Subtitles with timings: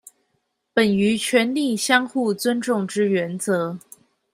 [0.73, 3.77] 本於權力相互尊重之原則